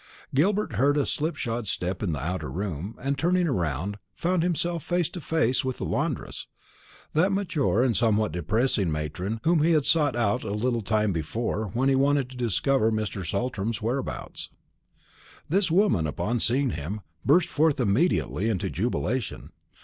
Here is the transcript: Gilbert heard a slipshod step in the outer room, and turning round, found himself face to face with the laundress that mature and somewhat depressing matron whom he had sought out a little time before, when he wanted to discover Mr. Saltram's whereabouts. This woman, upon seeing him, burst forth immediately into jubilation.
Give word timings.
Gilbert 0.33 0.73
heard 0.77 0.97
a 0.97 1.05
slipshod 1.05 1.67
step 1.67 2.01
in 2.01 2.11
the 2.11 2.19
outer 2.25 2.49
room, 2.49 2.95
and 3.03 3.19
turning 3.19 3.45
round, 3.47 3.99
found 4.15 4.41
himself 4.41 4.81
face 4.81 5.07
to 5.09 5.21
face 5.21 5.63
with 5.63 5.77
the 5.77 5.85
laundress 5.85 6.47
that 7.13 7.31
mature 7.31 7.83
and 7.83 7.95
somewhat 7.95 8.31
depressing 8.31 8.91
matron 8.91 9.39
whom 9.43 9.61
he 9.61 9.73
had 9.73 9.85
sought 9.85 10.15
out 10.15 10.43
a 10.43 10.53
little 10.53 10.81
time 10.81 11.13
before, 11.13 11.65
when 11.75 11.87
he 11.87 11.93
wanted 11.95 12.31
to 12.31 12.35
discover 12.35 12.91
Mr. 12.91 13.23
Saltram's 13.23 13.79
whereabouts. 13.79 14.49
This 15.47 15.69
woman, 15.69 16.07
upon 16.07 16.39
seeing 16.39 16.71
him, 16.71 17.01
burst 17.23 17.47
forth 17.47 17.79
immediately 17.79 18.49
into 18.49 18.71
jubilation. 18.71 19.51